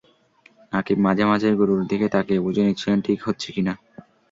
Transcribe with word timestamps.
নাকিব 0.73 0.97
মাঝে 1.05 1.23
মাঝেই 1.25 1.55
গুরুর 1.59 1.81
দিকে 1.89 2.07
তাকিয়ে 2.13 2.43
বুঝে 2.45 2.63
নিচ্ছিলেন, 2.65 2.99
ঠিক 3.01 3.19
হচ্ছে 3.27 3.47
কিনা। 3.55 3.73